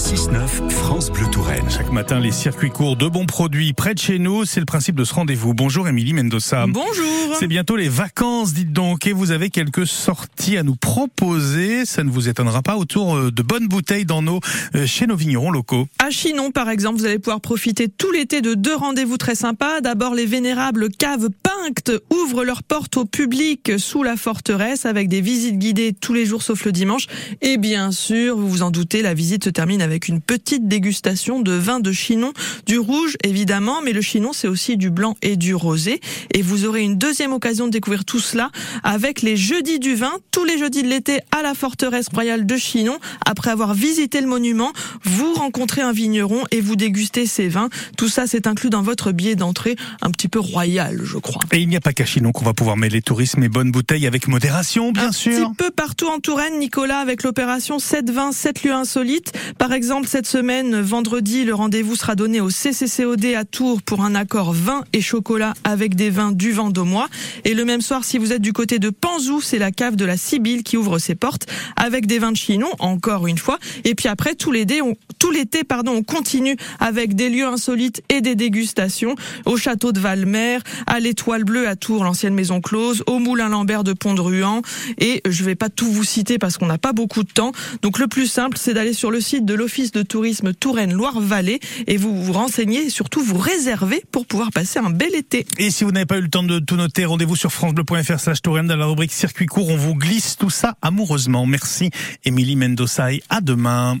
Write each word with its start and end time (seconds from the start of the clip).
6-9, 0.00 0.70
France 0.70 1.10
Bleu 1.10 1.26
Touraine. 1.30 1.68
Chaque 1.68 1.92
matin, 1.92 2.20
les 2.20 2.32
circuits 2.32 2.70
courts 2.70 2.96
de 2.96 3.06
bons 3.06 3.26
produits 3.26 3.74
près 3.74 3.92
de 3.92 3.98
chez 3.98 4.18
nous. 4.18 4.46
C'est 4.46 4.58
le 4.58 4.64
principe 4.64 4.96
de 4.96 5.04
ce 5.04 5.12
rendez-vous. 5.12 5.52
Bonjour 5.52 5.86
Émilie 5.86 6.14
Mendoza. 6.14 6.64
Bonjour. 6.66 7.36
C'est 7.38 7.46
bientôt 7.46 7.76
les 7.76 7.90
vacances, 7.90 8.54
dites 8.54 8.72
donc, 8.72 9.06
et 9.06 9.12
vous 9.12 9.30
avez 9.30 9.50
quelques 9.50 9.86
sorties 9.86 10.56
à 10.56 10.62
nous 10.62 10.74
proposer. 10.74 11.84
Ça 11.84 12.02
ne 12.02 12.08
vous 12.08 12.30
étonnera 12.30 12.62
pas 12.62 12.76
autour 12.76 13.14
euh, 13.14 13.30
de 13.30 13.42
bonnes 13.42 13.68
bouteilles 13.68 14.06
dans 14.06 14.22
nos, 14.22 14.40
euh, 14.74 14.86
chez 14.86 15.06
nos 15.06 15.16
vignerons 15.16 15.50
locaux. 15.50 15.86
À 15.98 16.10
Chinon, 16.10 16.50
par 16.50 16.70
exemple, 16.70 16.98
vous 16.98 17.06
allez 17.06 17.18
pouvoir 17.18 17.42
profiter 17.42 17.88
tout 17.88 18.10
l'été 18.10 18.40
de 18.40 18.54
deux 18.54 18.74
rendez-vous 18.74 19.18
très 19.18 19.34
sympas. 19.34 19.82
D'abord, 19.82 20.14
les 20.14 20.26
vénérables 20.26 20.88
caves 20.88 21.28
Pinctes 21.42 21.92
ouvrent 22.10 22.44
leurs 22.44 22.62
portes 22.62 22.96
au 22.96 23.04
public 23.04 23.72
sous 23.78 24.02
la 24.02 24.16
forteresse 24.16 24.86
avec 24.86 25.08
des 25.08 25.20
visites 25.20 25.58
guidées 25.58 25.92
tous 25.92 26.14
les 26.14 26.24
jours 26.24 26.42
sauf 26.42 26.64
le 26.64 26.72
dimanche. 26.72 27.06
Et 27.42 27.58
bien 27.58 27.92
sûr, 27.92 28.38
vous 28.38 28.48
vous 28.48 28.62
en 28.62 28.70
doutez, 28.70 29.02
la 29.02 29.12
visite 29.12 29.44
se 29.44 29.50
termine 29.50 29.82
avec 29.82 29.89
une 30.08 30.20
petite 30.20 30.68
dégustation 30.68 31.40
de 31.40 31.52
vin 31.52 31.80
de 31.80 31.92
Chinon, 31.92 32.32
du 32.66 32.78
rouge 32.78 33.16
évidemment, 33.24 33.80
mais 33.84 33.92
le 33.92 34.00
Chinon 34.00 34.32
c'est 34.32 34.48
aussi 34.48 34.76
du 34.76 34.90
blanc 34.90 35.16
et 35.22 35.36
du 35.36 35.54
rosé. 35.54 36.00
Et 36.34 36.42
vous 36.42 36.64
aurez 36.64 36.82
une 36.82 36.96
deuxième 36.96 37.32
occasion 37.32 37.66
de 37.66 37.72
découvrir 37.72 38.04
tout 38.04 38.20
cela 38.20 38.50
avec 38.82 39.22
les 39.22 39.36
jeudis 39.36 39.78
du 39.78 39.94
vin, 39.94 40.12
tous 40.30 40.44
les 40.44 40.58
jeudis 40.58 40.82
de 40.82 40.88
l'été 40.88 41.20
à 41.36 41.42
la 41.42 41.54
forteresse 41.54 42.08
royale 42.12 42.46
de 42.46 42.56
Chinon. 42.56 42.98
Après 43.26 43.50
avoir 43.50 43.74
visité 43.74 44.20
le 44.20 44.26
monument, 44.26 44.72
vous 45.04 45.34
rencontrez 45.34 45.82
un 45.82 45.92
vigneron 45.92 46.44
et 46.50 46.60
vous 46.60 46.76
dégustez 46.76 47.26
ses 47.26 47.48
vins. 47.48 47.68
Tout 47.96 48.08
ça 48.08 48.26
c'est 48.26 48.46
inclus 48.46 48.70
dans 48.70 48.82
votre 48.82 49.12
billet 49.12 49.36
d'entrée, 49.36 49.76
un 50.02 50.10
petit 50.10 50.28
peu 50.28 50.40
royal, 50.40 51.00
je 51.04 51.18
crois. 51.18 51.42
Et 51.52 51.58
il 51.58 51.68
n'y 51.68 51.76
a 51.76 51.80
pas 51.80 51.92
qu'à 51.92 52.04
Chinon 52.04 52.32
qu'on 52.32 52.44
va 52.44 52.54
pouvoir 52.54 52.76
mêler 52.76 53.02
tourisme 53.02 53.42
et 53.42 53.48
bonnes 53.48 53.70
bouteilles 53.70 54.06
avec 54.06 54.28
modération, 54.28 54.92
bien 54.92 55.08
un 55.08 55.12
sûr. 55.12 55.50
petit 55.50 55.56
peu 55.56 55.70
partout 55.70 56.06
en 56.06 56.20
Touraine, 56.20 56.58
Nicolas, 56.58 56.98
avec 56.98 57.22
l'opération 57.22 57.78
7 57.78 58.10
vins, 58.10 58.32
7 58.32 58.62
lieux 58.64 58.72
insolites. 58.72 59.32
Par 59.58 59.72
exemple, 59.80 60.08
cette 60.08 60.26
semaine, 60.26 60.78
vendredi, 60.78 61.42
le 61.42 61.54
rendez-vous 61.54 61.96
sera 61.96 62.14
donné 62.14 62.42
au 62.42 62.50
CCCOD 62.50 63.34
à 63.34 63.46
Tours 63.46 63.80
pour 63.80 64.02
un 64.02 64.14
accord 64.14 64.52
vin 64.52 64.84
et 64.92 65.00
chocolat 65.00 65.54
avec 65.64 65.94
des 65.94 66.10
vins 66.10 66.32
du 66.32 66.52
Vendômois. 66.52 67.08
Et 67.46 67.54
le 67.54 67.64
même 67.64 67.80
soir, 67.80 68.04
si 68.04 68.18
vous 68.18 68.34
êtes 68.34 68.42
du 68.42 68.52
côté 68.52 68.78
de 68.78 68.90
Panzou, 68.90 69.40
c'est 69.40 69.58
la 69.58 69.72
cave 69.72 69.96
de 69.96 70.04
la 70.04 70.18
Sibylle 70.18 70.64
qui 70.64 70.76
ouvre 70.76 70.98
ses 70.98 71.14
portes 71.14 71.46
avec 71.76 72.04
des 72.04 72.18
vins 72.18 72.30
de 72.30 72.36
Chinon, 72.36 72.68
encore 72.78 73.26
une 73.26 73.38
fois. 73.38 73.58
Et 73.84 73.94
puis 73.94 74.08
après, 74.08 74.34
tout 74.34 74.52
l'été, 74.52 74.82
on, 74.82 74.98
tout 75.18 75.30
l'été, 75.30 75.64
pardon, 75.64 75.92
on 75.92 76.02
continue 76.02 76.58
avec 76.78 77.14
des 77.14 77.30
lieux 77.30 77.46
insolites 77.46 78.02
et 78.10 78.20
des 78.20 78.34
dégustations 78.34 79.14
au 79.46 79.56
château 79.56 79.92
de 79.92 79.98
Valmer, 79.98 80.58
à 80.88 81.00
l'Étoile 81.00 81.44
Bleue 81.44 81.66
à 81.66 81.74
Tours, 81.74 82.04
l'ancienne 82.04 82.34
maison 82.34 82.60
close, 82.60 83.02
au 83.06 83.18
Moulin 83.18 83.48
Lambert 83.48 83.82
de 83.82 83.94
Pont-de-Ruan. 83.94 84.60
Et 84.98 85.22
je 85.26 85.42
vais 85.42 85.54
pas 85.54 85.70
tout 85.70 85.90
vous 85.90 86.04
citer 86.04 86.36
parce 86.36 86.58
qu'on 86.58 86.66
n'a 86.66 86.76
pas 86.76 86.92
beaucoup 86.92 87.22
de 87.22 87.32
temps. 87.32 87.52
Donc 87.80 87.98
le 87.98 88.08
plus 88.08 88.26
simple, 88.26 88.58
c'est 88.60 88.74
d'aller 88.74 88.92
sur 88.92 89.10
le 89.10 89.22
site 89.22 89.46
de 89.46 89.54
l'Office 89.60 89.92
de 89.92 90.02
tourisme 90.02 90.54
Touraine-Loire-Vallée 90.54 91.60
et 91.86 91.98
vous 91.98 92.22
vous 92.22 92.32
renseignez 92.32 92.86
et 92.86 92.88
surtout 92.88 93.22
vous 93.22 93.36
réservez 93.36 94.02
pour 94.10 94.24
pouvoir 94.24 94.52
passer 94.52 94.78
un 94.78 94.88
bel 94.88 95.14
été. 95.14 95.44
Et 95.58 95.70
si 95.70 95.84
vous 95.84 95.92
n'avez 95.92 96.06
pas 96.06 96.16
eu 96.16 96.22
le 96.22 96.30
temps 96.30 96.42
de 96.42 96.60
tout 96.60 96.76
noter, 96.76 97.04
rendez-vous 97.04 97.36
sur 97.36 97.52
francebleu.fr 97.52 98.18
slash 98.18 98.40
Touraine 98.40 98.68
dans 98.68 98.76
la 98.76 98.86
rubrique 98.86 99.12
circuit 99.12 99.44
court. 99.44 99.68
On 99.68 99.76
vous 99.76 99.94
glisse 99.94 100.38
tout 100.38 100.48
ça 100.48 100.78
amoureusement. 100.80 101.44
Merci 101.44 101.90
Émilie 102.24 102.56
Mendoza 102.56 103.08
à 103.28 103.42
demain. 103.42 103.98